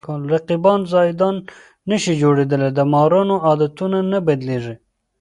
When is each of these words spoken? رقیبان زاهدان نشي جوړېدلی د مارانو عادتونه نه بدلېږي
رقیبان 0.33 0.79
زاهدان 0.91 1.35
نشي 1.89 2.13
جوړېدلی 2.21 2.69
د 2.73 2.79
مارانو 2.93 3.35
عادتونه 3.47 3.97
نه 4.11 4.19
بدلېږي 4.27 4.75